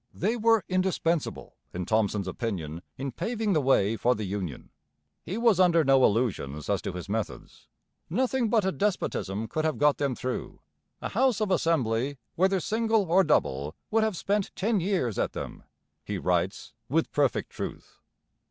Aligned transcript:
They 0.15 0.35
were 0.35 0.65
indispensable, 0.67 1.57
in 1.75 1.85
Thomson's 1.85 2.27
opinion, 2.27 2.81
in 2.97 3.11
paving 3.11 3.53
the 3.53 3.61
way 3.61 3.95
for 3.95 4.15
the 4.15 4.23
Union. 4.23 4.71
He 5.21 5.37
was 5.37 5.59
under 5.59 5.83
no 5.83 6.03
illusions 6.03 6.71
as 6.71 6.81
to 6.81 6.93
his 6.93 7.07
methods. 7.07 7.67
'Nothing 8.09 8.49
but 8.49 8.65
a 8.65 8.71
despotism 8.71 9.47
could 9.47 9.63
have 9.63 9.77
got 9.77 9.99
them 9.99 10.15
through. 10.15 10.59
A 11.03 11.09
House 11.09 11.39
of 11.39 11.51
Assembly, 11.51 12.17
whether 12.33 12.59
single 12.59 13.11
or 13.11 13.23
double, 13.23 13.75
would 13.91 14.01
have 14.03 14.17
spent 14.17 14.49
ten 14.55 14.79
years 14.79 15.19
at 15.19 15.33
them,' 15.33 15.61
he 16.03 16.17
writes, 16.17 16.73
with 16.89 17.11
perfect 17.11 17.51
truth. 17.51 17.99